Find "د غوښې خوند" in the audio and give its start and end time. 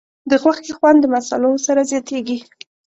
0.29-0.97